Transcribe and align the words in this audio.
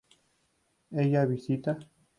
¿Ella 0.89 1.27
visita? 1.27 1.77